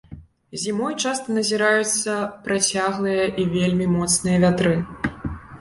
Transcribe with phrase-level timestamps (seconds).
[0.61, 2.15] Зімой часта назіраюцца
[2.47, 4.73] працяглыя і вельмі моцныя вятры.